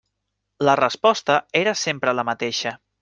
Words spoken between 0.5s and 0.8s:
La